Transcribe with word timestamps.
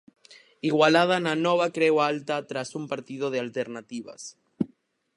Igualada 0.69 1.15
na 1.25 1.33
Nova 1.45 1.67
Creu 1.75 1.95
Alta 2.11 2.37
tras 2.49 2.69
un 2.79 2.85
partido 2.91 3.25
de 3.29 3.39
alternativas. 3.45 4.21